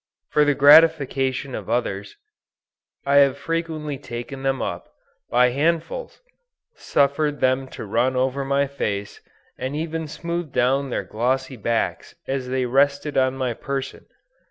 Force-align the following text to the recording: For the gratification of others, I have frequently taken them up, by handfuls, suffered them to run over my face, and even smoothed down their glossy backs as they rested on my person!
For 0.31 0.45
the 0.45 0.55
gratification 0.55 1.53
of 1.53 1.69
others, 1.69 2.15
I 3.05 3.17
have 3.17 3.37
frequently 3.37 3.99
taken 3.99 4.41
them 4.41 4.59
up, 4.59 4.89
by 5.29 5.49
handfuls, 5.51 6.21
suffered 6.73 7.39
them 7.39 7.67
to 7.67 7.85
run 7.85 8.15
over 8.15 8.43
my 8.43 8.65
face, 8.65 9.21
and 9.59 9.75
even 9.75 10.07
smoothed 10.07 10.53
down 10.53 10.89
their 10.89 11.03
glossy 11.03 11.55
backs 11.55 12.15
as 12.27 12.47
they 12.49 12.65
rested 12.65 13.15
on 13.15 13.35
my 13.37 13.53
person! 13.53 14.07